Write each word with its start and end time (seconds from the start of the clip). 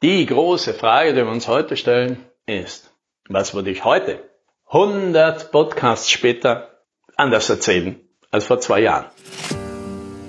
Die 0.00 0.26
große 0.26 0.74
Frage, 0.74 1.12
die 1.12 1.24
wir 1.24 1.28
uns 1.28 1.48
heute 1.48 1.76
stellen, 1.76 2.24
ist, 2.46 2.92
was 3.28 3.54
würde 3.54 3.70
ich 3.70 3.84
heute, 3.84 4.22
100 4.68 5.50
Podcasts 5.50 6.08
später, 6.08 6.84
anders 7.16 7.50
erzählen 7.50 7.98
als 8.30 8.44
vor 8.44 8.60
zwei 8.60 8.82
Jahren? 8.82 9.06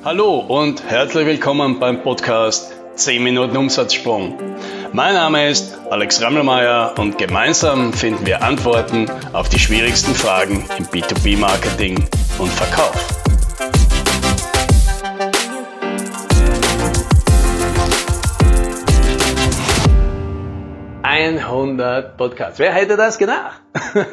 Hallo 0.03 0.39
und 0.39 0.83
herzlich 0.89 1.27
willkommen 1.27 1.79
beim 1.79 2.01
Podcast 2.01 2.73
10 2.95 3.21
Minuten 3.23 3.57
Umsatzsprung. 3.57 4.39
Mein 4.91 5.13
Name 5.13 5.47
ist 5.47 5.77
Alex 5.91 6.19
Rammelmeier 6.19 6.95
und 6.97 7.19
gemeinsam 7.19 7.93
finden 7.93 8.25
wir 8.25 8.41
Antworten 8.41 9.05
auf 9.33 9.49
die 9.49 9.59
schwierigsten 9.59 10.15
Fragen 10.15 10.65
im 10.79 10.85
B2B-Marketing 10.85 12.09
und 12.39 12.49
Verkauf. 12.49 13.18
100 21.19 22.15
Podcasts. 22.15 22.59
Wer 22.59 22.71
hätte 22.71 22.95
das 22.95 23.17
gedacht? 23.17 23.59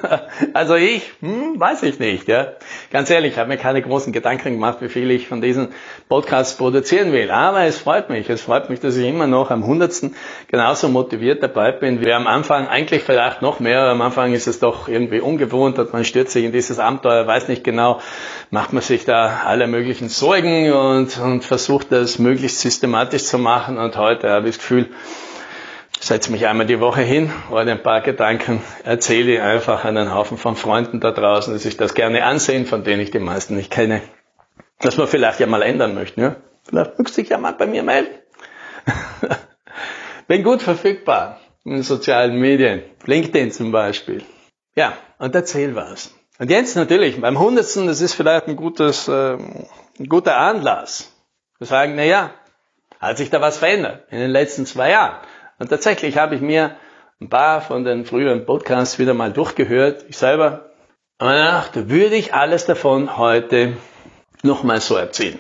also 0.55 0.75
ich, 0.75 1.13
hm, 1.21 1.59
weiß 1.59 1.85
ich 1.85 2.01
nicht. 2.01 2.27
Ja. 2.27 2.55
Ganz 2.91 3.11
ehrlich, 3.11 3.35
ich 3.35 3.39
habe 3.39 3.49
mir 3.49 3.59
keine 3.59 3.81
großen 3.81 4.13
Gedanken 4.13 4.55
gemacht, 4.55 4.79
wie 4.81 4.89
viel 4.89 5.11
ich 5.13 5.29
von 5.29 5.41
diesen 5.41 5.69
Podcasts 6.09 6.57
produzieren 6.57 7.13
will. 7.13 7.31
Aber 7.31 7.63
es 7.63 7.79
freut 7.79 8.11
mich. 8.11 8.29
Es 8.29 8.43
freut 8.43 8.71
mich, 8.71 8.81
dass 8.81 8.97
ich 8.97 9.09
immer 9.09 9.29
noch 9.29 9.53
am 9.53 9.65
hundertsten 9.65 10.17
genauso 10.49 10.89
motiviert 10.89 11.45
dabei 11.45 11.71
bin. 11.71 12.05
wie 12.05 12.13
am 12.13 12.27
Anfang 12.27 12.67
eigentlich 12.67 13.05
vielleicht 13.05 13.41
noch 13.41 13.61
mehr. 13.61 13.83
Am 13.85 14.03
Anfang 14.03 14.33
ist 14.33 14.49
es 14.49 14.59
doch 14.59 14.89
irgendwie 14.89 15.21
ungewohnt 15.21 15.79
und 15.79 15.93
man 15.93 16.05
stürzt 16.05 16.33
sich 16.33 16.45
in 16.45 16.53
dieses 16.53 16.81
Abenteuer, 16.81 17.25
weiß 17.25 17.47
nicht 17.47 17.63
genau, 17.63 18.01
macht 18.51 18.73
man 18.73 18.83
sich 18.83 19.05
da 19.05 19.43
alle 19.47 19.69
möglichen 19.69 20.09
Sorgen 20.09 20.73
und, 20.73 21.19
und 21.19 21.45
versucht 21.45 21.93
das 21.93 22.19
möglichst 22.19 22.61
systematisch 22.61 23.25
zu 23.25 23.39
machen. 23.39 23.79
Und 23.79 23.97
heute 23.97 24.29
habe 24.29 24.49
ich 24.49 24.57
das 24.57 24.63
Gefühl, 24.63 24.89
setze 26.01 26.31
mich 26.31 26.47
einmal 26.47 26.67
die 26.67 26.81
Woche 26.81 27.03
hin, 27.03 27.33
heute 27.51 27.73
ein 27.73 27.83
paar 27.83 28.01
Gedanken, 28.01 28.63
erzähle 28.85 29.43
einfach 29.43 29.85
einen 29.85 30.15
Haufen 30.15 30.39
von 30.39 30.57
Freunden 30.57 31.01
da 31.01 31.11
draußen, 31.11 31.53
die 31.53 31.59
sich 31.59 31.77
das 31.77 31.95
gerne 31.95 32.25
ansehen, 32.25 32.67
von 32.67 32.85
denen 32.85 33.01
ich 33.01 33.11
die 33.11 33.19
meisten 33.19 33.57
nicht 33.57 33.71
kenne, 33.71 34.03
dass 34.81 34.99
wir 34.99 35.07
vielleicht 35.07 35.41
ja 35.41 35.47
mal 35.47 35.63
ändern 35.63 35.95
möchten. 35.95 36.21
Ja? 36.21 36.37
Vielleicht 36.65 36.99
möchtest 36.99 37.19
du 37.19 37.23
dich 37.23 37.31
ja 37.31 37.39
mal 37.39 37.53
bei 37.53 37.67
mir 37.67 37.83
melden. 37.83 38.15
Bin 40.29 40.43
gut 40.43 40.63
verfügbar 40.63 41.41
in 41.65 41.73
den 41.73 41.83
sozialen 41.83 42.39
Medien, 42.39 42.83
LinkedIn 43.05 43.53
zum 43.53 43.73
Beispiel. 43.73 44.25
Ja, 44.75 44.97
und 45.19 45.35
erzähl 45.35 45.75
was. 45.75 46.15
Und 46.39 46.51
jetzt 46.51 46.77
natürlich, 46.77 47.21
beim 47.21 47.39
Hundertsten, 47.39 47.87
das 47.87 48.01
ist 48.01 48.15
vielleicht 48.15 48.47
ein, 48.47 48.57
gutes, 48.57 49.09
äh, 49.09 49.37
ein 49.99 50.09
guter 50.09 50.37
Anlass. 50.37 51.13
Wir 51.59 51.67
sagen, 51.67 51.95
na 51.97 52.05
ja, 52.05 52.31
hat 53.01 53.17
sich 53.17 53.31
da 53.31 53.41
was 53.41 53.59
verändert 53.59 54.05
in 54.11 54.19
den 54.19 54.31
letzten 54.31 54.67
zwei 54.67 54.91
Jahren? 54.91 55.17
Und 55.59 55.69
tatsächlich 55.69 56.19
habe 56.19 56.35
ich 56.35 56.41
mir 56.41 56.77
ein 57.21 57.31
paar 57.31 57.61
von 57.61 57.85
den 57.85 58.05
früheren 58.05 58.45
Podcasts 58.45 58.99
wieder 58.99 59.15
mal 59.15 59.33
durchgehört. 59.33 60.05
Ich 60.09 60.19
selber 60.19 60.71
aber 61.19 61.35
dachte, 61.35 61.89
würde 61.89 62.15
ich 62.15 62.35
alles 62.35 62.67
davon 62.67 63.17
heute 63.17 63.77
nochmal 64.43 64.81
so 64.81 64.97
erzählen. 64.97 65.39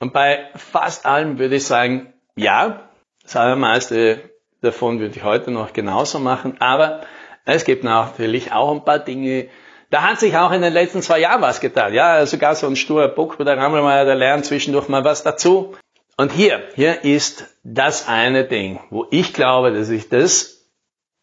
Und 0.00 0.12
bei 0.12 0.48
fast 0.56 1.06
allem 1.06 1.38
würde 1.38 1.56
ich 1.56 1.64
sagen, 1.64 2.12
ja, 2.34 2.88
das 3.22 3.36
allermeiste 3.36 4.30
davon 4.62 4.98
würde 4.98 5.14
ich 5.16 5.22
heute 5.22 5.52
noch 5.52 5.72
genauso 5.72 6.18
machen, 6.18 6.56
aber 6.60 7.02
es 7.44 7.64
gibt 7.64 7.84
natürlich 7.84 8.52
auch 8.52 8.72
ein 8.72 8.84
paar 8.84 8.98
Dinge, 8.98 9.48
da 9.90 10.02
hat 10.02 10.20
sich 10.20 10.36
auch 10.36 10.52
in 10.52 10.62
den 10.62 10.72
letzten 10.72 11.02
zwei 11.02 11.18
Jahren 11.20 11.42
was 11.42 11.60
getan. 11.60 11.92
Ja, 11.92 12.24
sogar 12.24 12.54
so 12.54 12.66
ein 12.66 12.76
sturer 12.76 13.08
Bock 13.08 13.38
wie 13.38 13.44
der 13.44 13.58
Rammelmeier, 13.58 14.04
der 14.04 14.14
lernt 14.14 14.46
zwischendurch 14.46 14.88
mal 14.88 15.04
was 15.04 15.22
dazu. 15.22 15.76
Und 16.16 16.32
hier, 16.32 16.62
hier 16.74 17.04
ist 17.04 17.46
das 17.62 18.08
eine 18.08 18.44
Ding, 18.44 18.80
wo 18.90 19.06
ich 19.10 19.32
glaube, 19.32 19.72
dass 19.72 19.86
sich 19.86 20.08
das 20.08 20.68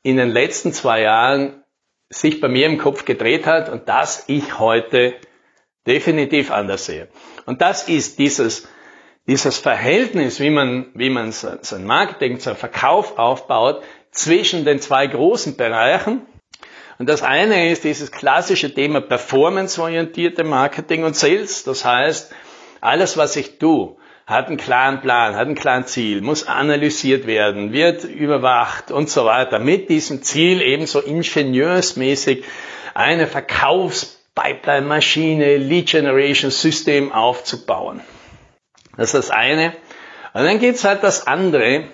in 0.01 0.17
den 0.17 0.29
letzten 0.29 0.73
zwei 0.73 1.01
Jahren 1.01 1.63
sich 2.09 2.41
bei 2.41 2.47
mir 2.47 2.65
im 2.65 2.79
Kopf 2.79 3.05
gedreht 3.05 3.45
hat 3.45 3.69
und 3.69 3.87
das 3.87 4.23
ich 4.27 4.57
heute 4.57 5.13
definitiv 5.85 6.51
anders 6.51 6.85
sehe. 6.85 7.07
Und 7.45 7.61
das 7.61 7.87
ist 7.87 8.17
dieses, 8.17 8.67
dieses 9.27 9.59
Verhältnis, 9.59 10.39
wie 10.39 10.49
man, 10.49 10.91
wie 10.95 11.11
man 11.11 11.31
sein 11.31 11.85
Marketing, 11.85 12.39
sein 12.39 12.55
Verkauf 12.55 13.19
aufbaut 13.19 13.83
zwischen 14.11 14.65
den 14.65 14.79
zwei 14.79 15.05
großen 15.05 15.55
Bereichen. 15.55 16.25
Und 16.97 17.07
das 17.07 17.21
eine 17.21 17.69
ist 17.71 17.83
dieses 17.83 18.11
klassische 18.11 18.73
Thema 18.73 19.01
performanceorientierte 19.01 20.43
Marketing 20.43 21.03
und 21.03 21.15
Sales. 21.15 21.63
Das 21.63 21.85
heißt, 21.85 22.33
alles, 22.81 23.17
was 23.17 23.35
ich 23.35 23.59
tue, 23.59 23.97
hat 24.29 24.47
einen 24.47 24.57
klaren 24.57 25.01
Plan, 25.01 25.35
hat 25.35 25.47
ein 25.47 25.55
klaren 25.55 25.87
Ziel, 25.87 26.21
muss 26.21 26.47
analysiert 26.47 27.25
werden, 27.25 27.73
wird 27.73 28.03
überwacht 28.03 28.91
und 28.91 29.09
so 29.09 29.25
weiter. 29.25 29.57
Mit 29.57 29.89
diesem 29.89 30.21
Ziel 30.21 30.61
ebenso 30.61 30.99
ingenieursmäßig 30.99 32.43
eine 32.93 33.25
Verkaufspipeline-Maschine, 33.25 35.57
Lead 35.57 35.87
Generation 35.87 36.51
System 36.51 37.11
aufzubauen. 37.11 38.01
Das 38.97 39.15
ist 39.15 39.15
das 39.15 39.31
eine. 39.31 39.73
Und 40.33 40.43
dann 40.43 40.59
gibt's 40.59 40.83
halt 40.83 41.01
das 41.01 41.25
andere, 41.25 41.85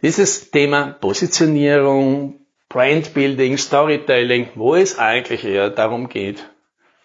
dieses 0.00 0.50
Thema 0.50 0.96
Positionierung, 0.98 2.46
Brandbuilding, 2.70 3.58
Storytelling, 3.58 4.48
wo 4.54 4.74
es 4.74 4.98
eigentlich 4.98 5.44
eher 5.44 5.68
darum 5.68 6.08
geht. 6.08 6.48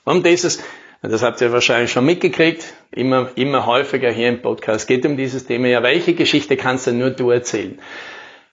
Um 0.05 0.23
dieses 0.23 0.63
das 1.11 1.21
habt 1.21 1.41
ihr 1.41 1.51
wahrscheinlich 1.51 1.91
schon 1.91 2.05
mitgekriegt, 2.05 2.73
immer, 2.91 3.31
immer 3.35 3.65
häufiger 3.65 4.09
hier 4.09 4.29
im 4.29 4.41
Podcast. 4.41 4.87
Geht 4.87 5.05
um 5.05 5.17
dieses 5.17 5.45
Thema. 5.45 5.67
Ja, 5.67 5.83
welche 5.83 6.13
Geschichte 6.13 6.55
kannst 6.55 6.87
du 6.87 6.93
nur 6.93 7.09
du 7.09 7.29
erzählen? 7.29 7.79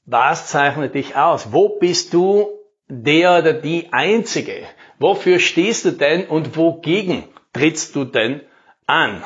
Was 0.04 0.48
zeichnet 0.48 0.94
dich 0.94 1.14
aus? 1.14 1.52
Wo 1.52 1.78
bist 1.78 2.12
du 2.12 2.48
der 2.88 3.38
oder 3.38 3.52
die 3.52 3.92
Einzige? 3.92 4.66
Wofür 4.98 5.38
stehst 5.38 5.84
du 5.84 5.92
denn 5.92 6.26
und 6.26 6.56
wogegen 6.56 7.24
trittst 7.52 7.94
du 7.94 8.04
denn 8.04 8.40
an? 8.86 9.24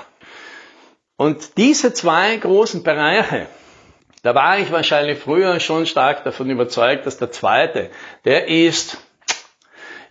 Und 1.17 1.57
diese 1.57 1.95
zwei 1.95 2.37
großen 2.37 2.83
Bereiche, 2.83 3.47
da 4.23 4.35
war 4.35 4.59
ich 4.59 4.71
wahrscheinlich 4.71 5.19
früher 5.19 5.61
schon 5.61 5.87
stark 5.87 6.25
davon 6.25 6.51
überzeugt, 6.51 7.07
dass 7.07 7.17
der 7.17 7.31
zweite, 7.31 7.91
der 8.27 8.49
ist 8.49 8.99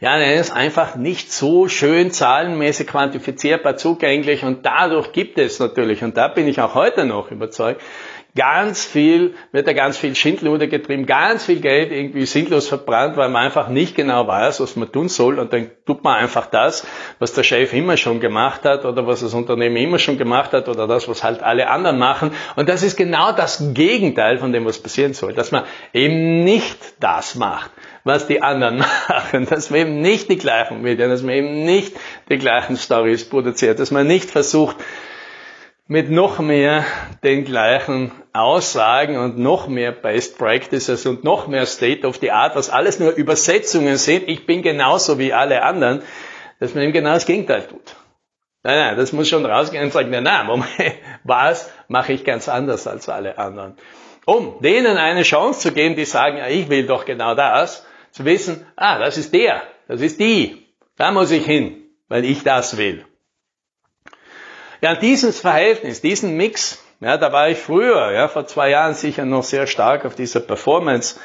ja, 0.04 0.18
der 0.18 0.36
ist 0.36 0.52
einfach 0.52 0.98
nicht 0.98 1.32
so 1.32 1.70
schön 1.70 2.12
zahlenmäßig 2.12 2.88
quantifizierbar 2.88 3.78
zugänglich 3.78 4.44
und 4.44 4.66
dadurch 4.66 5.14
gibt 5.14 5.40
es 5.40 5.60
natürlich, 5.60 6.04
und 6.04 6.18
da 6.18 6.28
bin 6.28 6.46
ich 6.50 6.60
auch 6.60 6.76
heute 6.76 7.06
noch 7.06 7.32
überzeugt, 7.32 7.82
ganz 8.36 8.84
viel, 8.84 9.36
wird 9.52 9.68
da 9.68 9.74
ganz 9.74 9.98
viel 9.98 10.16
Schindluder 10.16 10.66
getrieben, 10.66 11.06
ganz 11.06 11.46
viel 11.46 11.60
Geld 11.60 11.92
irgendwie 11.92 12.26
sinnlos 12.26 12.68
verbrannt, 12.68 13.16
weil 13.16 13.30
man 13.30 13.44
einfach 13.46 13.70
nicht 13.70 13.96
genau 13.96 14.28
weiß, 14.28 14.60
was 14.60 14.76
man 14.76 14.92
tun 14.92 15.08
soll. 15.08 15.38
Und 15.38 15.54
dann 15.54 15.70
tut 15.86 16.04
man 16.04 16.16
einfach 16.16 16.48
das, 16.48 16.86
was 17.20 17.34
der 17.34 17.44
Chef 17.44 17.74
immer 17.74 17.96
schon 17.96 18.20
gemacht 18.20 18.66
hat 18.66 18.86
oder 18.86 19.06
was 19.06 19.20
das 19.20 19.36
Unternehmen 19.36 19.78
immer 19.78 20.00
schon 20.00 20.18
gemacht 20.18 20.54
hat 20.54 20.68
oder 20.68 20.88
das, 20.88 21.08
was 21.08 21.24
halt 21.24 21.44
alle 21.44 21.70
anderen 21.70 22.00
machen. 22.00 22.32
Und 22.56 22.70
das 22.70 22.82
ist 22.82 22.98
genau 22.98 23.34
das 23.34 23.74
Gegenteil 23.74 24.40
von 24.40 24.52
dem, 24.52 24.66
was 24.66 24.80
passieren 24.80 25.14
soll, 25.14 25.34
dass 25.34 25.52
man 25.52 25.64
eben 25.94 26.44
nicht 26.44 26.78
das 27.00 27.36
macht, 27.36 27.70
was 28.04 28.26
die 28.26 28.42
anderen 28.42 28.78
machen, 29.10 29.46
dass 29.46 29.70
man 29.70 29.80
eben 29.80 30.02
nicht 30.02 30.30
die 30.30 30.38
gleichen 30.38 30.82
Medien, 30.82 31.10
dass 31.10 31.22
man 31.22 31.36
eben 31.36 31.66
nicht 31.66 31.96
die 32.30 32.38
gleichen 32.40 32.78
Stories 32.78 33.30
produziert, 33.30 33.80
dass 33.80 33.92
man 33.92 34.08
nicht 34.08 34.32
versucht, 34.32 34.78
mit 35.88 36.10
noch 36.10 36.40
mehr 36.40 36.86
den 37.24 37.44
gleichen 37.44 38.12
Aussagen 38.32 39.18
und 39.18 39.38
noch 39.38 39.68
mehr 39.68 39.92
Best 39.92 40.38
Practices 40.38 41.06
und 41.06 41.24
noch 41.24 41.48
mehr 41.48 41.66
State 41.66 42.08
of 42.08 42.18
the 42.18 42.32
Art, 42.32 42.56
was 42.56 42.70
alles 42.70 43.00
nur 43.00 43.12
Übersetzungen 43.12 43.98
sind, 43.98 44.28
ich 44.28 44.46
bin 44.46 44.62
genauso 44.62 45.20
wie 45.20 45.34
alle 45.34 45.64
anderen, 45.64 46.02
dass 46.60 46.74
man 46.74 46.84
eben 46.84 46.94
genau 46.94 47.14
das 47.14 47.26
Gegenteil 47.26 47.68
tut. 47.68 47.96
Nein, 48.64 48.78
nein, 48.78 48.98
das 48.98 49.12
muss 49.12 49.28
schon 49.28 49.46
rausgehen 49.46 49.84
und 49.84 49.92
sagen, 49.92 50.10
nein, 50.10 50.24
nein, 50.24 50.46
Moment, 50.46 50.70
was 51.26 51.70
mache 51.90 52.14
ich 52.14 52.24
ganz 52.24 52.48
anders 52.48 52.88
als 52.88 53.10
alle 53.10 53.38
anderen? 53.38 53.76
Um 54.26 54.62
denen 54.62 54.96
eine 54.96 55.24
Chance 55.24 55.60
zu 55.60 55.74
geben, 55.74 55.98
die 55.98 56.06
sagen, 56.06 56.40
ich 56.48 56.70
will 56.70 56.88
doch 56.88 57.04
genau 57.04 57.36
das, 57.36 57.86
zu 58.12 58.24
wissen, 58.24 58.66
ah, 58.78 59.00
das 59.00 59.18
ist 59.18 59.34
der, 59.34 59.64
das 59.90 60.00
ist 60.00 60.22
die, 60.22 60.66
da 60.96 61.12
muss 61.12 61.32
ich 61.32 61.46
hin, 61.46 61.84
weil 62.08 62.24
ich 62.24 62.44
das 62.44 62.78
will. 62.78 63.06
Ja, 64.84 64.96
dieses 64.96 65.40
Verhältnis, 65.40 66.02
diesen 66.02 66.36
Mix, 66.36 66.84
ja, 67.00 67.16
da 67.16 67.32
war 67.32 67.48
ich 67.48 67.58
früher, 67.58 68.12
ja, 68.12 68.28
vor 68.28 68.48
zwei 68.48 68.70
Jahren 68.70 68.96
sicher 68.96 69.24
noch 69.24 69.44
sehr 69.44 69.66
stark 69.66 70.04
auf 70.04 70.16
dieser 70.16 70.42
Performance 70.42 71.22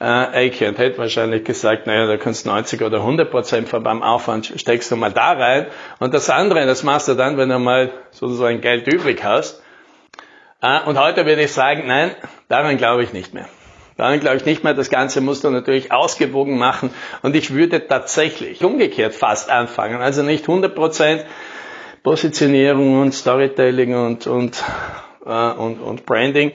äh, 0.00 0.46
Ecke 0.46 0.66
und 0.66 0.76
hätte 0.76 0.98
wahrscheinlich 0.98 1.44
gesagt, 1.44 1.86
naja, 1.86 2.08
da 2.08 2.16
kannst 2.16 2.46
90 2.46 2.82
oder 2.82 2.98
100 2.98 3.30
Prozent 3.30 3.68
von 3.68 3.84
beim 3.84 4.02
Aufwand 4.02 4.52
steckst 4.56 4.90
du 4.90 4.96
mal 4.96 5.12
da 5.12 5.34
rein 5.34 5.66
und 6.00 6.14
das 6.14 6.28
andere, 6.30 6.66
das 6.66 6.82
machst 6.82 7.06
du 7.06 7.14
dann, 7.14 7.36
wenn 7.36 7.48
du 7.48 7.60
mal 7.60 7.92
sozusagen 8.10 8.60
Geld 8.60 8.92
übrig 8.92 9.22
hast. 9.22 9.62
Äh, 10.60 10.80
und 10.80 10.98
heute 10.98 11.26
würde 11.26 11.42
ich 11.42 11.52
sagen, 11.52 11.84
nein, 11.86 12.10
daran 12.48 12.76
glaube 12.76 13.04
ich 13.04 13.12
nicht 13.12 13.32
mehr. 13.32 13.46
Daran 13.96 14.18
glaube 14.18 14.38
ich 14.38 14.44
nicht 14.46 14.64
mehr. 14.64 14.74
Das 14.74 14.90
Ganze 14.90 15.20
musst 15.20 15.44
du 15.44 15.50
natürlich 15.50 15.92
ausgewogen 15.92 16.58
machen. 16.58 16.90
Und 17.22 17.36
ich 17.36 17.54
würde 17.54 17.86
tatsächlich 17.86 18.64
umgekehrt 18.64 19.14
fast 19.14 19.48
anfangen. 19.48 20.00
Also 20.00 20.24
nicht 20.24 20.46
100% 20.46 21.24
Positionierung 22.06 23.00
und 23.00 23.12
Storytelling 23.12 23.96
und, 23.96 24.28
und, 24.28 24.62
äh, 25.26 25.50
und, 25.50 25.80
und 25.80 26.06
Branding, 26.06 26.52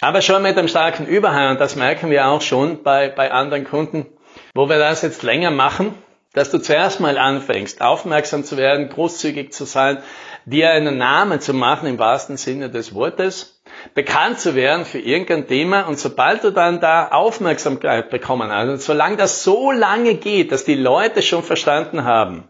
aber 0.00 0.22
schon 0.22 0.40
mit 0.40 0.56
einem 0.56 0.68
starken 0.68 1.04
Überhang, 1.04 1.50
und 1.50 1.60
das 1.60 1.74
merken 1.74 2.10
wir 2.10 2.28
auch 2.28 2.40
schon 2.40 2.84
bei, 2.84 3.08
bei 3.08 3.32
anderen 3.32 3.64
Kunden, 3.64 4.06
wo 4.54 4.68
wir 4.68 4.78
das 4.78 5.02
jetzt 5.02 5.24
länger 5.24 5.50
machen, 5.50 5.96
dass 6.32 6.52
du 6.52 6.58
zuerst 6.58 7.00
mal 7.00 7.18
anfängst, 7.18 7.80
aufmerksam 7.82 8.44
zu 8.44 8.56
werden, 8.56 8.88
großzügig 8.88 9.52
zu 9.52 9.64
sein, 9.64 9.98
dir 10.44 10.70
einen 10.70 10.96
Namen 10.96 11.40
zu 11.40 11.54
machen 11.54 11.88
im 11.88 11.98
wahrsten 11.98 12.36
Sinne 12.36 12.70
des 12.70 12.94
Wortes, 12.94 13.60
bekannt 13.94 14.38
zu 14.38 14.54
werden 14.54 14.84
für 14.84 15.00
irgendein 15.00 15.48
Thema 15.48 15.88
und 15.88 15.98
sobald 15.98 16.44
du 16.44 16.52
dann 16.52 16.78
da 16.78 17.08
Aufmerksamkeit 17.08 18.10
bekommen 18.10 18.52
hast, 18.52 18.68
also 18.68 18.76
solange 18.76 19.16
das 19.16 19.42
so 19.42 19.72
lange 19.72 20.14
geht, 20.14 20.52
dass 20.52 20.64
die 20.64 20.76
Leute 20.76 21.20
schon 21.20 21.42
verstanden 21.42 22.04
haben, 22.04 22.44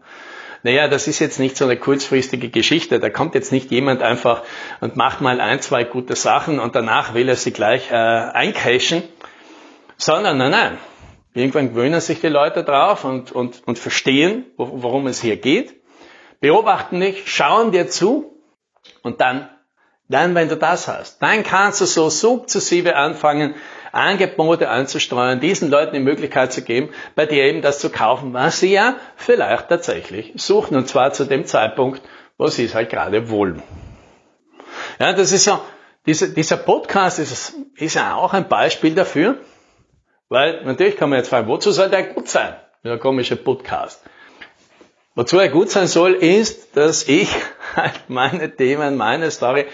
naja, 0.65 0.87
das 0.87 1.07
ist 1.07 1.19
jetzt 1.19 1.37
nicht 1.37 1.57
so 1.57 1.65
eine 1.65 1.77
kurzfristige 1.77 2.49
Geschichte. 2.49 2.99
Da 2.99 3.11
kommt 3.11 3.35
jetzt 3.35 3.51
nicht 3.51 3.69
jemand 3.69 4.01
einfach 4.01 4.41
und 4.81 4.95
macht 4.95 5.21
mal 5.21 5.39
ein, 5.39 5.61
zwei 5.61 5.83
gute 5.83 6.15
Sachen 6.15 6.59
und 6.59 6.73
danach 6.73 7.13
will 7.13 7.29
er 7.29 7.35
sie 7.35 7.51
gleich 7.51 7.91
äh, 7.91 7.93
eincashen, 7.93 9.03
sondern 9.97 10.39
nein, 10.39 10.49
nein. 10.49 10.77
Irgendwann 11.35 11.69
gewöhnen 11.69 12.01
sich 12.01 12.19
die 12.19 12.29
Leute 12.29 12.63
drauf 12.63 13.03
und, 13.03 13.31
und, 13.31 13.61
und 13.67 13.77
verstehen, 13.77 14.43
worum 14.57 15.05
es 15.05 15.21
hier 15.21 15.37
geht, 15.37 15.75
beobachten 16.39 16.99
dich, 16.99 17.31
schauen 17.31 17.71
dir 17.71 17.87
zu 17.87 18.41
und 19.03 19.21
dann, 19.21 19.47
dann, 20.09 20.33
wenn 20.33 20.49
du 20.49 20.57
das 20.57 20.87
hast, 20.87 21.21
dann 21.21 21.43
kannst 21.43 21.79
du 21.79 21.85
so 21.85 22.09
sukzessive 22.09 22.95
anfangen, 22.95 23.53
Angebote 23.95 24.69
anzusteuern, 24.69 25.39
diesen 25.39 25.69
Leuten 25.69 25.93
die 25.93 25.99
Möglichkeit 25.99 26.51
zu 26.51 26.61
geben, 26.61 26.89
bei 27.15 27.25
dir 27.25 27.43
eben 27.45 27.61
das 27.61 27.79
zu 27.79 27.89
kaufen, 27.89 28.33
was 28.33 28.59
sie 28.59 28.73
ja 28.73 28.95
vielleicht 29.15 29.69
tatsächlich 29.69 30.33
suchen. 30.35 30.75
Und 30.75 30.87
zwar 30.87 31.13
zu 31.13 31.25
dem 31.25 31.45
Zeitpunkt, 31.45 32.01
wo 32.37 32.47
sie 32.47 32.65
es 32.65 32.75
halt 32.75 32.89
gerade 32.89 33.29
wollen. 33.29 33.63
Ja, 34.99 35.13
das 35.13 35.31
ist 35.31 35.45
ja, 35.45 35.61
dieser, 36.05 36.27
dieser 36.27 36.57
Podcast 36.57 37.19
ist, 37.19 37.53
ist 37.75 37.95
ja 37.95 38.15
auch 38.15 38.33
ein 38.33 38.47
Beispiel 38.47 38.93
dafür, 38.93 39.37
weil 40.29 40.63
natürlich 40.65 40.97
kann 40.97 41.09
man 41.09 41.19
jetzt 41.19 41.29
fragen, 41.29 41.47
wozu 41.47 41.71
soll 41.71 41.89
der 41.89 42.03
gut 42.03 42.27
sein? 42.27 42.55
Der 42.83 42.97
komische 42.99 43.35
Podcast. 43.35 44.03
Wozu 45.15 45.39
er 45.39 45.47
gut 45.49 45.69
sein 45.69 45.87
soll, 45.87 46.13
ist, 46.13 46.75
dass 46.75 47.07
ich 47.07 47.33
halt 47.75 48.09
meine 48.09 48.53
Themen, 48.53 48.97
meine 48.97 49.31
Story 49.31 49.65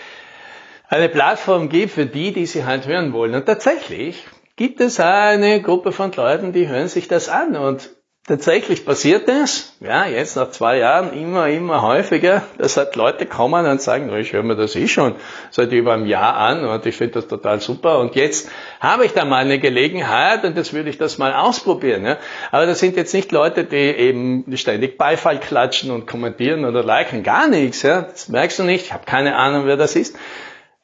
eine 0.91 1.07
Plattform 1.07 1.69
gibt 1.69 1.93
für 1.93 2.05
die, 2.05 2.33
die 2.33 2.45
sie 2.45 2.65
halt 2.65 2.85
hören 2.85 3.13
wollen. 3.13 3.33
Und 3.33 3.45
tatsächlich 3.45 4.25
gibt 4.57 4.81
es 4.81 4.99
eine 4.99 5.61
Gruppe 5.61 5.93
von 5.93 6.11
Leuten, 6.11 6.51
die 6.51 6.67
hören 6.67 6.89
sich 6.89 7.07
das 7.07 7.29
an. 7.29 7.55
Und 7.55 7.91
tatsächlich 8.27 8.85
passiert 8.85 9.29
es, 9.29 9.77
ja, 9.79 10.05
jetzt 10.05 10.35
nach 10.35 10.51
zwei 10.51 10.79
Jahren 10.79 11.13
immer, 11.13 11.47
immer 11.47 11.81
häufiger, 11.81 12.43
dass 12.57 12.75
halt 12.75 12.97
Leute 12.97 13.25
kommen 13.25 13.65
und 13.65 13.81
sagen, 13.81 14.13
ich 14.17 14.33
höre 14.33 14.43
mir 14.43 14.57
das 14.57 14.75
eh 14.75 14.89
schon 14.89 15.15
seit 15.49 15.71
über 15.71 15.93
einem 15.93 16.07
Jahr 16.07 16.35
an 16.35 16.65
und 16.65 16.85
ich 16.85 16.97
finde 16.97 17.13
das 17.13 17.27
total 17.27 17.61
super 17.61 17.99
und 17.99 18.15
jetzt 18.15 18.49
habe 18.81 19.05
ich 19.05 19.13
da 19.13 19.23
mal 19.23 19.45
eine 19.45 19.59
Gelegenheit 19.59 20.43
und 20.43 20.57
jetzt 20.57 20.73
würde 20.73 20.89
ich 20.89 20.97
das 20.97 21.17
mal 21.17 21.33
ausprobieren. 21.33 22.05
Ja. 22.05 22.17
Aber 22.51 22.65
das 22.65 22.79
sind 22.79 22.97
jetzt 22.97 23.13
nicht 23.13 23.31
Leute, 23.31 23.63
die 23.63 23.77
eben 23.77 24.45
ständig 24.57 24.97
Beifall 24.97 25.39
klatschen 25.39 25.89
und 25.89 26.05
kommentieren 26.05 26.65
oder 26.65 26.83
liken, 26.83 27.23
gar 27.23 27.47
nichts. 27.47 27.81
Ja. 27.81 28.01
Das 28.01 28.27
merkst 28.27 28.59
du 28.59 28.63
nicht, 28.63 28.87
ich 28.87 28.93
habe 28.93 29.05
keine 29.05 29.37
Ahnung, 29.37 29.65
wer 29.65 29.77
das 29.77 29.95
ist. 29.95 30.17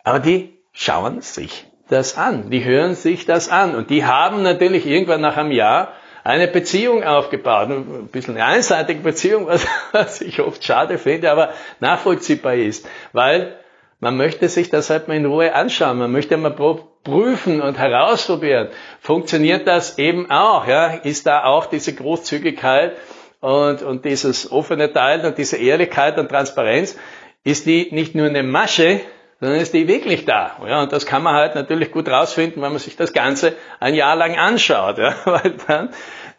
Aber 0.08 0.20
die 0.20 0.58
schauen 0.72 1.20
sich 1.20 1.66
das 1.90 2.18
an, 2.18 2.50
die 2.50 2.64
hören 2.64 2.96
sich 2.96 3.26
das 3.26 3.50
an 3.50 3.76
und 3.76 3.90
die 3.90 4.06
haben 4.06 4.42
natürlich 4.42 4.86
irgendwann 4.86 5.20
nach 5.20 5.36
einem 5.36 5.52
Jahr 5.52 5.92
eine 6.24 6.48
Beziehung 6.48 7.04
aufgebaut. 7.04 7.70
Ein 7.70 8.08
bisschen 8.08 8.38
eine 8.38 8.46
einseitige 8.46 9.02
Beziehung, 9.02 9.48
was, 9.48 9.68
was 9.92 10.22
ich 10.22 10.40
oft 10.40 10.64
schade 10.64 10.98
finde, 10.98 11.30
aber 11.30 11.50
nachvollziehbar 11.82 12.56
ist. 12.56 12.88
Weil 13.12 13.58
man 14.00 14.16
möchte 14.16 14.48
sich 14.48 14.70
das 14.70 14.90
halt 14.90 15.10
mal 15.10 15.18
in 15.18 15.26
Ruhe 15.26 15.54
anschauen. 15.54 15.98
Man 15.98 16.14
möchte 16.14 16.38
mal 16.38 16.56
prüfen 17.04 17.60
und 17.62 17.78
herausprobieren. 17.78 18.70
Funktioniert 19.02 19.68
das 19.68 19.98
eben 19.98 20.32
auch? 20.32 20.68
Ja? 20.68 20.88
Ist 20.88 21.28
da 21.28 21.44
auch 21.44 21.66
diese 21.66 21.94
Großzügigkeit 21.94 22.96
und, 23.42 23.82
und 23.82 24.06
dieses 24.06 24.54
offene 24.54 24.94
Teilen 24.94 25.26
und 25.26 25.38
diese 25.38 25.58
Ehrlichkeit 25.58 26.18
und 26.18 26.30
Transparenz? 26.30 26.98
Ist 27.44 27.66
die 27.66 27.90
nicht 27.92 28.16
nur 28.16 28.28
eine 28.28 28.44
Masche, 28.44 29.02
dann 29.40 29.54
ist 29.54 29.74
die 29.74 29.88
wirklich 29.88 30.26
da. 30.26 30.58
Ja, 30.68 30.82
und 30.82 30.92
das 30.92 31.06
kann 31.06 31.22
man 31.22 31.36
halt 31.36 31.56
natürlich 31.56 31.92
gut 31.92 32.10
rausfinden, 32.10 32.62
wenn 32.62 32.72
man 32.72 32.80
sich 32.80 32.96
das 32.96 33.14
Ganze 33.14 33.56
ein 33.80 33.94
Jahr 33.94 34.16
lang 34.16 34.36
anschaut. 34.38 34.98
Ja, 34.98 35.16
weil 35.26 35.56
dann, 35.68 35.90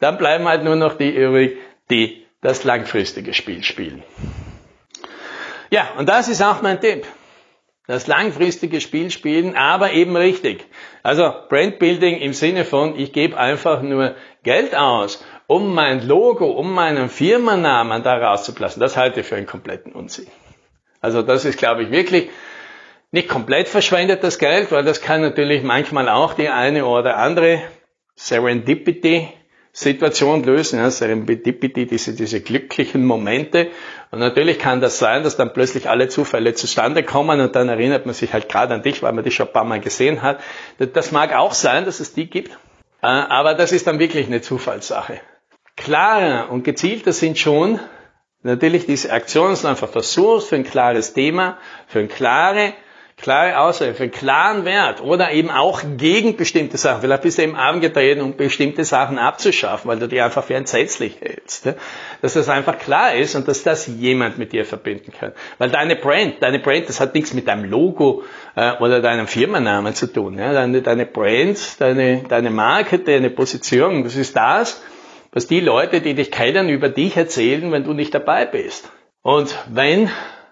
dann 0.01 0.19
bleiben 0.19 0.49
halt 0.49 0.65
nur 0.65 0.77
noch 0.77 0.95
die 0.95 1.11
übrig, 1.11 1.59
die 1.91 2.27
das 2.41 2.65
langfristige 2.65 3.35
Spiel 3.35 3.63
spielen. 3.63 4.03
Ja, 5.71 5.89
und 5.97 6.09
das 6.09 6.29
ist 6.29 6.43
auch 6.43 6.63
mein 6.63 6.81
Tipp. 6.81 7.07
Das 7.87 8.07
langfristige 8.07 8.83
Spiel 8.83 9.11
spielen, 9.11 9.57
aber 9.57 9.93
eben 9.93 10.15
richtig. 10.15 10.67
Also 11.03 11.33
Brandbuilding 11.49 12.19
im 12.19 12.35
Sinne 12.35 12.65
von, 12.67 12.99
ich 12.99 13.13
gebe 13.13 13.39
einfach 13.39 13.81
nur 13.81 14.15
Geld 14.43 14.75
aus, 14.75 15.25
um 15.47 15.75
mein 15.75 16.07
Logo, 16.07 16.51
um 16.51 16.75
meinen 16.75 17.09
Firmennamen 17.09 18.03
da 18.03 18.19
rauszulassen. 18.19 18.81
Das 18.81 18.99
halte 18.99 19.21
ich 19.21 19.27
für 19.27 19.37
einen 19.37 19.47
kompletten 19.47 19.93
Unsinn. 19.93 20.27
Also 21.01 21.23
das 21.23 21.47
ist, 21.47 21.59
glaube 21.59 21.85
ich, 21.85 21.91
wirklich 21.91 22.29
nicht 23.11 23.29
komplett 23.29 23.69
verschwendet 23.69 24.23
das 24.23 24.39
Geld, 24.39 24.71
weil 24.71 24.85
das 24.85 25.01
kann 25.01 25.21
natürlich 25.21 25.63
manchmal 25.63 26.09
auch 26.09 26.35
die 26.35 26.49
eine 26.49 26.85
oder 26.85 27.17
andere 27.17 27.63
Serendipity 28.17 29.29
Situation 29.73 30.43
lösen, 30.43 30.81
ja, 30.81 30.91
Serendipity, 30.91 31.87
diese, 31.87 32.15
diese 32.15 32.41
glücklichen 32.41 33.05
Momente. 33.05 33.69
Und 34.11 34.19
natürlich 34.19 34.59
kann 34.59 34.81
das 34.81 34.99
sein, 34.99 35.23
dass 35.23 35.37
dann 35.37 35.53
plötzlich 35.53 35.89
alle 35.89 36.09
Zufälle 36.09 36.55
zustande 36.55 37.05
kommen 37.05 37.41
und 37.41 37.55
dann 37.55 37.69
erinnert 37.69 38.05
man 38.05 38.15
sich 38.15 38.33
halt 38.33 38.49
gerade 38.49 38.75
an 38.75 38.83
dich, 38.83 39.03
weil 39.03 39.13
man 39.13 39.23
dich 39.23 39.37
schon 39.37 39.47
ein 39.47 39.53
paar 39.53 39.65
Mal 39.65 39.81
gesehen 39.81 40.23
hat. 40.23 40.41
Das 40.79 41.13
mag 41.13 41.33
auch 41.33 41.53
sein, 41.53 41.85
dass 41.85 42.01
es 42.01 42.13
die 42.13 42.29
gibt, 42.29 42.59
äh, 43.03 43.07
aber 43.07 43.55
das 43.55 43.71
ist 43.71 43.87
dann 43.87 44.01
wirklich 44.01 44.27
eine 44.27 44.41
Zufallssache. 44.41 45.21
Klarer 45.77 46.51
und 46.51 46.65
gezielter 46.65 47.13
sind 47.13 47.39
schon 47.39 47.79
natürlich 48.43 48.87
diese 48.87 49.13
Aktionen, 49.13 49.51
dass 49.51 49.63
du 49.63 49.69
einfach 49.69 49.91
versuchst, 49.91 50.49
für 50.49 50.57
ein 50.57 50.65
klares 50.65 51.13
Thema, 51.13 51.59
für 51.87 52.01
eine 52.01 52.09
klare 52.09 52.73
klare 53.21 53.59
Aussage, 53.59 53.95
für 53.95 54.09
klaren 54.09 54.65
Wert 54.65 55.03
oder 55.03 55.33
eben 55.33 55.51
auch 55.51 55.83
gegen 55.97 56.37
bestimmte 56.37 56.79
Sachen. 56.79 57.01
Vielleicht 57.01 57.23
bist 57.23 57.39
du 57.39 57.43
eben 57.43 57.57
angetreten, 57.57 58.21
um 58.21 58.37
bestimmte 58.37 58.85
Sachen 58.85 59.19
abzuschaffen, 59.19 59.91
weil 59.91 59.99
du 59.99 60.07
die 60.07 60.21
einfach 60.21 60.45
für 60.45 60.55
entsetzlich 60.55 61.21
hältst. 61.21 61.67
Dass 62.23 62.35
das 62.35 62.49
einfach 62.49 62.79
klar 62.79 63.15
ist 63.15 63.35
und 63.35 63.49
dass 63.49 63.65
das 63.65 63.87
jemand 63.89 64.39
mit 64.39 64.53
dir 64.53 64.65
verbinden 64.65 65.13
kann. 65.19 65.33
Weil 65.59 65.71
deine 65.71 65.97
Brand, 65.97 66.37
deine 66.41 66.61
Brand, 66.61 66.89
das 66.89 67.01
hat 67.01 67.15
nichts 67.15 67.35
mit 67.35 67.49
deinem 67.49 67.65
Logo 67.65 68.23
äh, 68.55 68.73
oder 68.79 69.01
deinem 69.01 69.27
Firmennamen 69.27 69.95
zu 69.95 70.07
tun. 70.07 70.37
Deine, 70.37 70.83
deine 70.83 71.07
Brand, 71.07 71.59
deine, 71.81 72.23
deine 72.29 72.51
Marke, 72.51 73.01
deine 73.01 73.31
Position, 73.31 74.05
das 74.05 74.17
ist 74.17 74.37
das, 74.37 74.81
was 75.33 75.47
die 75.47 75.61
Leute, 75.61 76.01
die 76.01 76.15
dich 76.15 76.31
kennen, 76.31 76.69
über 76.69 76.89
dich 76.89 77.17
erzählen, 77.17 77.71
wenn 77.73 77.85
du 77.85 77.93
nicht 77.93 78.15
dabei 78.15 78.47
bist. 78.47 78.91
Und 79.23 79.55
wenn 79.71 80.09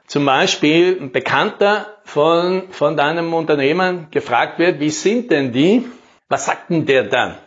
zum 0.06 0.24
Beispiel 0.24 0.98
ein 1.00 1.12
Bekannter 1.12 1.98
von, 2.04 2.70
von 2.70 2.96
deinem 2.96 3.34
Unternehmen 3.34 4.08
gefragt 4.10 4.58
wird, 4.58 4.80
wie 4.80 4.90
sind 4.90 5.30
denn 5.30 5.52
die? 5.52 5.84
Was 6.28 6.46
sagt 6.46 6.70
denn 6.70 6.86
der 6.86 7.04
dann? 7.04 7.38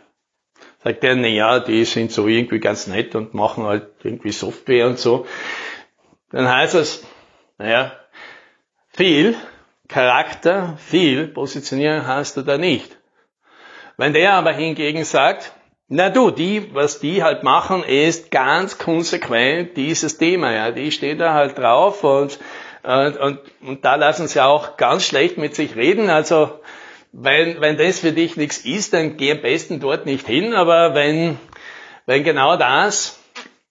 Sagt 0.82 1.02
der, 1.02 1.16
na 1.16 1.28
ja, 1.28 1.60
die 1.60 1.84
sind 1.84 2.12
so 2.12 2.26
irgendwie 2.26 2.58
ganz 2.58 2.86
nett 2.86 3.14
und 3.14 3.34
machen 3.34 3.64
halt 3.64 3.88
irgendwie 4.02 4.32
Software 4.32 4.86
und 4.86 4.98
so. 4.98 5.26
Dann 6.30 6.48
heißt 6.48 6.74
es, 6.74 7.04
naja, 7.58 7.92
viel 8.88 9.36
Charakter, 9.88 10.76
viel 10.78 11.28
Positionierung 11.28 12.06
hast 12.06 12.36
du 12.36 12.42
da 12.42 12.56
nicht. 12.56 12.96
Wenn 13.96 14.14
der 14.14 14.34
aber 14.34 14.52
hingegen 14.52 15.04
sagt, 15.04 15.52
na 15.92 16.08
du, 16.08 16.30
die, 16.30 16.72
was 16.72 17.00
die 17.00 17.24
halt 17.24 17.42
machen, 17.42 17.82
ist 17.82 18.30
ganz 18.30 18.78
konsequent 18.78 19.76
dieses 19.76 20.18
Thema, 20.18 20.52
ja. 20.52 20.70
Die 20.70 20.92
stehen 20.92 21.18
da 21.18 21.34
halt 21.34 21.58
drauf 21.58 22.04
und, 22.04 22.38
und, 22.84 23.16
und, 23.16 23.40
und 23.60 23.84
da 23.84 23.96
lassen 23.96 24.28
sie 24.28 24.40
auch 24.40 24.76
ganz 24.76 25.04
schlecht 25.04 25.36
mit 25.36 25.56
sich 25.56 25.74
reden. 25.74 26.08
Also, 26.08 26.60
wenn, 27.10 27.60
wenn 27.60 27.76
das 27.76 27.98
für 27.98 28.12
dich 28.12 28.36
nichts 28.36 28.58
ist, 28.58 28.92
dann 28.92 29.16
geh 29.16 29.32
am 29.32 29.42
besten 29.42 29.80
dort 29.80 30.06
nicht 30.06 30.28
hin. 30.28 30.54
Aber 30.54 30.94
wenn, 30.94 31.38
wenn 32.06 32.22
genau 32.22 32.56
das 32.56 33.18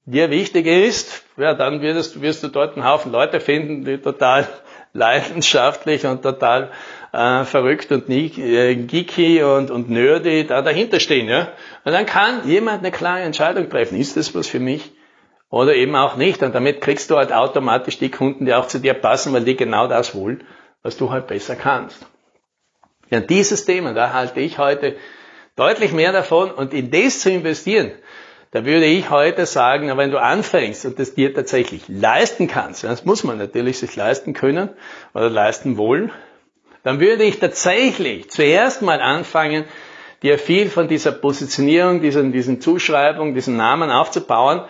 dir 0.03 0.29
wichtig 0.29 0.67
ist, 0.67 1.23
ja, 1.37 1.53
dann 1.53 1.81
wirst, 1.81 2.21
wirst 2.21 2.43
du 2.43 2.49
dort 2.49 2.75
einen 2.75 2.85
Haufen 2.85 3.13
Leute 3.13 3.39
finden, 3.39 3.85
die 3.85 3.97
total 3.97 4.45
leidenschaftlich 4.93 6.05
und 6.05 6.23
total 6.23 6.71
äh, 7.11 7.43
verrückt 7.43 7.91
und 7.91 8.09
äh, 8.09 8.75
geeky 8.75 9.43
und, 9.43 9.71
und 9.71 9.89
nerdy 9.89 10.45
da 10.45 10.61
dahinter 10.61 10.99
stehen. 10.99 11.27
Ja? 11.27 11.49
Und 11.83 11.91
dann 11.91 12.05
kann 12.05 12.47
jemand 12.47 12.79
eine 12.79 12.91
klare 12.91 13.21
Entscheidung 13.21 13.69
treffen. 13.69 13.99
Ist 13.99 14.17
das 14.17 14.33
was 14.35 14.47
für 14.47 14.59
mich? 14.59 14.91
Oder 15.49 15.75
eben 15.75 15.95
auch 15.95 16.15
nicht. 16.15 16.43
Und 16.43 16.53
damit 16.53 16.81
kriegst 16.81 17.09
du 17.09 17.17
halt 17.17 17.33
automatisch 17.33 17.97
die 17.97 18.11
Kunden, 18.11 18.45
die 18.45 18.53
auch 18.53 18.67
zu 18.67 18.79
dir 18.79 18.93
passen, 18.93 19.33
weil 19.33 19.43
die 19.43 19.55
genau 19.55 19.87
das 19.87 20.13
wollen, 20.15 20.43
was 20.83 20.97
du 20.97 21.09
halt 21.09 21.27
besser 21.27 21.55
kannst. 21.55 22.05
Ja, 23.09 23.19
dieses 23.19 23.65
Thema, 23.65 23.93
da 23.93 24.13
halte 24.13 24.39
ich 24.39 24.59
heute 24.59 24.95
deutlich 25.55 25.91
mehr 25.91 26.11
davon. 26.11 26.51
Und 26.51 26.73
in 26.73 26.91
das 26.91 27.21
zu 27.21 27.31
investieren, 27.31 27.91
da 28.51 28.65
würde 28.65 28.85
ich 28.85 29.09
heute 29.09 29.45
sagen, 29.45 29.95
wenn 29.95 30.11
du 30.11 30.19
anfängst 30.19 30.85
und 30.85 30.97
das 30.97 31.13
dir 31.13 31.33
tatsächlich 31.33 31.83
leisten 31.87 32.47
kannst, 32.47 32.83
das 32.83 33.05
muss 33.05 33.23
man 33.23 33.37
natürlich 33.37 33.77
sich 33.77 33.95
leisten 33.95 34.33
können 34.33 34.69
oder 35.13 35.29
leisten 35.29 35.77
wollen, 35.77 36.11
dann 36.83 36.99
würde 36.99 37.23
ich 37.23 37.39
tatsächlich 37.39 38.31
zuerst 38.31 38.81
mal 38.81 39.01
anfangen, 39.01 39.65
dir 40.23 40.39
viel 40.39 40.69
von 40.69 40.87
dieser 40.87 41.11
Positionierung, 41.11 42.01
diesen, 42.01 42.31
diesen 42.31 42.61
Zuschreibung, 42.61 43.35
diesen 43.35 43.57
Namen 43.57 43.91
aufzubauen. 43.91 44.61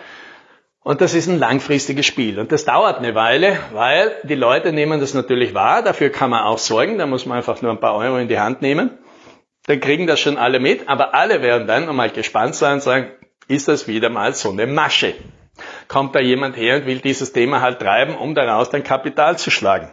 Und 0.82 1.00
das 1.00 1.14
ist 1.14 1.28
ein 1.28 1.38
langfristiges 1.38 2.06
Spiel. 2.06 2.38
Und 2.38 2.52
das 2.52 2.64
dauert 2.64 2.98
eine 2.98 3.14
Weile, 3.14 3.58
weil 3.72 4.12
die 4.22 4.34
Leute 4.34 4.72
nehmen 4.72 5.00
das 5.00 5.12
natürlich 5.12 5.54
wahr. 5.54 5.82
Dafür 5.82 6.10
kann 6.10 6.30
man 6.30 6.44
auch 6.44 6.58
sorgen. 6.58 6.98
Da 6.98 7.06
muss 7.06 7.26
man 7.26 7.38
einfach 7.38 7.60
nur 7.62 7.70
ein 7.70 7.80
paar 7.80 7.96
Euro 7.96 8.16
in 8.18 8.28
die 8.28 8.38
Hand 8.38 8.62
nehmen. 8.62 8.98
Dann 9.66 9.80
kriegen 9.80 10.06
das 10.06 10.20
schon 10.20 10.38
alle 10.38 10.58
mit. 10.58 10.88
Aber 10.88 11.14
alle 11.14 11.42
werden 11.42 11.66
dann 11.66 11.86
nochmal 11.86 12.10
gespannt 12.10 12.54
sein 12.54 12.74
und 12.74 12.82
sagen, 12.82 13.08
ist 13.50 13.68
das 13.68 13.88
wieder 13.88 14.08
mal 14.08 14.34
so 14.34 14.50
eine 14.50 14.66
Masche? 14.66 15.14
Kommt 15.88 16.14
da 16.14 16.20
jemand 16.20 16.56
her 16.56 16.76
und 16.76 16.86
will 16.86 17.00
dieses 17.00 17.32
Thema 17.32 17.60
halt 17.60 17.80
treiben, 17.80 18.16
um 18.16 18.34
daraus 18.34 18.70
dann 18.70 18.82
Kapital 18.82 19.36
zu 19.38 19.50
schlagen? 19.50 19.90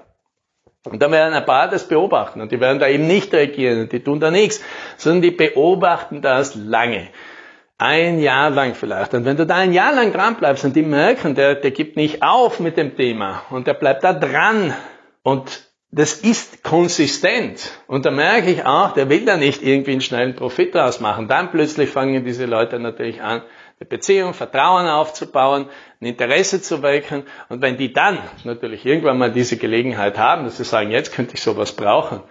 Und 0.86 1.02
dann 1.02 1.12
werden 1.12 1.34
ein 1.34 1.46
paar 1.46 1.68
das 1.68 1.88
beobachten 1.88 2.40
und 2.40 2.52
die 2.52 2.60
werden 2.60 2.80
da 2.80 2.88
eben 2.88 3.08
nicht 3.08 3.34
reagieren 3.34 3.82
und 3.82 3.92
die 3.92 4.04
tun 4.04 4.20
da 4.20 4.32
nichts, 4.32 4.64
sondern 4.96 5.24
die 5.24 5.32
beobachten 5.32 6.22
das 6.22 6.56
lange. 6.56 7.10
Ein 7.80 8.20
Jahr 8.20 8.50
lang 8.50 8.74
vielleicht. 8.74 9.14
Und 9.14 9.26
wenn 9.26 9.38
du 9.38 9.46
da 9.46 9.56
ein 9.56 9.74
Jahr 9.74 9.94
lang 9.94 10.14
dran 10.14 10.36
bleibst 10.38 10.64
und 10.64 10.76
die 10.76 10.84
merken, 10.84 11.36
der, 11.36 11.56
der 11.56 11.72
gibt 11.72 11.98
nicht 11.98 12.24
auf 12.24 12.60
mit 12.60 12.78
dem 12.78 12.96
Thema 12.96 13.44
und 13.50 13.68
der 13.68 13.74
bleibt 13.74 14.04
da 14.04 14.14
dran 14.14 14.74
und 15.24 15.67
das 15.91 16.13
ist 16.13 16.63
konsistent. 16.63 17.72
Und 17.88 18.06
da 18.06 18.12
merke 18.12 18.51
ich 18.51 18.65
auch, 18.65 18.94
der 18.94 19.10
will 19.10 19.25
da 19.25 19.38
nicht 19.38 19.63
irgendwie 19.63 19.91
einen 19.91 20.01
schnellen 20.01 20.36
Profit 20.36 20.75
draus 20.75 21.00
machen. 21.00 21.27
Dann 21.27 21.50
plötzlich 21.51 21.89
fangen 21.89 22.25
diese 22.25 22.46
Leute 22.46 22.77
natürlich 22.79 23.22
an, 23.22 23.41
eine 23.79 23.88
Beziehung, 23.88 24.34
Vertrauen 24.34 24.88
aufzubauen, 24.88 25.70
ein 26.01 26.06
Interesse 26.06 26.62
zu 26.62 26.82
wecken. 26.84 27.24
Und 27.48 27.62
wenn 27.62 27.77
die 27.77 27.94
dann 27.94 28.20
natürlich 28.44 28.86
irgendwann 28.86 29.17
mal 29.17 29.32
diese 29.32 29.58
Gelegenheit 29.58 30.17
haben, 30.17 30.44
dass 30.44 30.58
sie 30.58 30.65
sagen, 30.65 30.91
jetzt 30.91 31.13
könnte 31.13 31.36
ich 31.36 31.41
sowas 31.41 31.72
brauchen, 31.72 32.22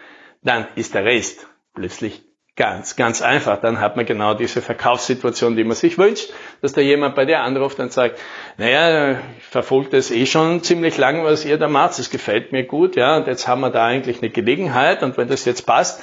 dann 0.42 0.66
ist 0.74 0.94
der 0.94 1.04
Rest 1.04 1.46
plötzlich 1.74 2.24
ganz, 2.56 2.96
ganz 2.96 3.20
einfach. 3.20 3.60
Dann 3.60 3.80
hat 3.80 3.96
man 3.96 4.06
genau 4.06 4.34
diese 4.34 4.62
Verkaufssituation, 4.62 5.56
die 5.56 5.64
man 5.64 5.76
sich 5.76 5.98
wünscht, 5.98 6.32
dass 6.62 6.72
da 6.72 6.80
jemand 6.80 7.14
bei 7.14 7.26
dir 7.26 7.40
anruft 7.40 7.78
und 7.78 7.92
sagt, 7.92 8.18
naja, 8.56 9.20
ich 9.38 9.44
verfolge 9.44 9.90
das 9.90 10.10
eh 10.10 10.26
schon 10.26 10.62
ziemlich 10.62 10.96
lang, 10.96 11.22
was 11.22 11.44
ihr 11.44 11.58
da 11.58 11.68
macht, 11.68 11.98
das 11.98 12.10
gefällt 12.10 12.52
mir 12.52 12.64
gut, 12.64 12.96
ja, 12.96 13.18
und 13.18 13.26
jetzt 13.26 13.46
haben 13.46 13.60
wir 13.60 13.70
da 13.70 13.84
eigentlich 13.84 14.22
eine 14.22 14.30
Gelegenheit 14.30 15.02
und 15.02 15.18
wenn 15.18 15.28
das 15.28 15.44
jetzt 15.44 15.66
passt, 15.66 16.00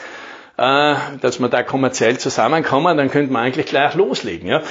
äh, 0.57 0.95
dass 1.21 1.39
wir 1.39 1.49
da 1.49 1.63
kommerziell 1.63 2.19
zusammenkommen, 2.19 2.97
dann 2.97 3.09
könnte 3.09 3.33
man 3.33 3.43
eigentlich 3.43 3.65
gleich 3.65 3.95
loslegen, 3.95 4.47
ja. 4.47 4.61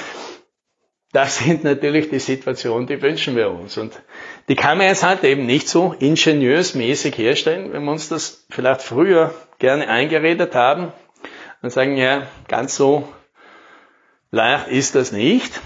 Das 1.11 1.37
sind 1.37 1.63
natürlich 1.63 2.09
die 2.09 2.17
Situationen, 2.17 2.87
die 2.87 2.99
wünschen 3.03 3.35
wir 3.35 3.51
uns. 3.51 3.77
Und 3.77 4.01
die 4.49 4.55
kann 4.55 4.79
man 4.79 4.87
jetzt 4.87 5.03
halt 5.03 5.23
eben 5.23 5.45
nicht 5.45 5.69
so 5.69 5.93
ingenieursmäßig 5.99 7.15
herstellen, 7.19 7.71
wenn 7.71 7.83
wir 7.83 7.91
uns 7.91 8.09
das 8.09 8.47
vielleicht 8.49 8.81
früher 8.81 9.31
gerne 9.59 9.87
eingeredet 9.87 10.55
haben 10.55 10.91
und 11.63 11.71
sagen, 11.71 11.97
ja, 11.97 12.27
ganz 12.47 12.75
so 12.75 13.11
leicht 14.29 14.67
ist 14.67 14.93
das 14.93 15.11
nicht. 15.11 15.59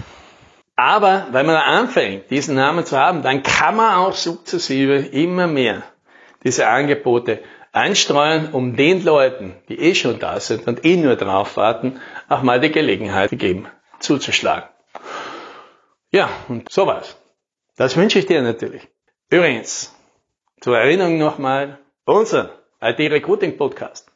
Aber 0.76 1.26
wenn 1.32 1.44
man 1.44 1.56
anfängt, 1.56 2.30
diesen 2.30 2.54
Namen 2.54 2.86
zu 2.86 2.96
haben, 2.96 3.22
dann 3.22 3.42
kann 3.42 3.76
man 3.76 3.96
auch 3.96 4.14
sukzessive 4.14 4.96
immer 4.96 5.48
mehr 5.48 5.82
diese 6.44 6.68
Angebote 6.68 7.42
einstreuen, 7.72 8.52
um 8.52 8.76
den 8.76 9.04
Leuten, 9.04 9.56
die 9.68 9.78
eh 9.78 9.94
schon 9.96 10.20
da 10.20 10.38
sind 10.38 10.68
und 10.68 10.84
eh 10.84 10.96
nur 10.96 11.16
drauf 11.16 11.56
warten, 11.56 12.00
auch 12.28 12.42
mal 12.42 12.60
die 12.60 12.70
Gelegenheit 12.70 13.30
geben, 13.32 13.66
zuzuschlagen. 13.98 14.68
Ja, 16.12 16.30
und 16.48 16.70
sowas. 16.70 17.20
Das 17.76 17.96
wünsche 17.96 18.20
ich 18.20 18.26
dir 18.26 18.40
natürlich. 18.40 18.86
Übrigens, 19.30 19.94
zur 20.60 20.78
Erinnerung 20.78 21.18
nochmal, 21.18 21.78
unser 22.04 22.50
IT-Recruiting-Podcast 22.80 24.10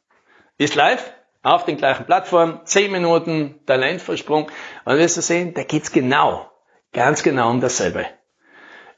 ist 0.59 0.77
live 0.77 1.13
auf 1.43 1.65
den 1.65 1.77
gleichen 1.77 2.07
Plattformen, 2.07 2.61
10 2.65 2.93
Minuten 2.93 3.61
Talentversprung. 3.67 4.51
Und 4.85 4.99
wirst 4.99 5.17
du 5.17 5.21
sehen, 5.21 5.55
da 5.55 5.65
geht's 5.65 5.93
genau, 5.93 6.51
ganz 6.93 7.23
genau 7.23 7.51
um 7.51 7.61
dasselbe. 7.61 8.07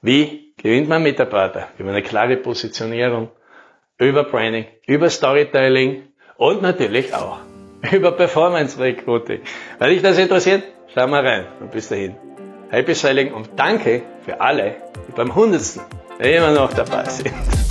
Wie 0.03 0.55
gewinnt 0.57 0.89
man 0.89 1.03
Mitarbeiter? 1.03 1.69
Über 1.79 1.91
eine 1.91 2.03
klare 2.03 2.37
Positionierung, 2.37 3.31
über 3.99 4.25
Branding, 4.25 4.67
über 4.87 5.09
Storytelling 5.09 6.09
und 6.37 6.63
natürlich 6.63 7.15
auch 7.15 7.39
über 7.93 8.13
Performance 8.13 8.79
Recruiting. 8.79 9.41
Weil 9.79 9.91
dich 9.91 10.03
das 10.03 10.19
interessiert, 10.19 10.65
schau 10.95 11.07
mal 11.07 11.27
rein 11.27 11.47
und 11.61 11.71
bis 11.71 11.89
dahin. 11.89 12.17
Happy 12.71 12.95
Selling 12.95 13.33
und 13.33 13.51
danke 13.57 14.03
für 14.25 14.41
alle, 14.41 14.77
die 15.09 15.13
beim 15.13 15.35
Hundertsten 15.35 15.83
immer 16.19 16.51
noch 16.51 16.73
dabei 16.73 17.05
sind. 17.05 17.64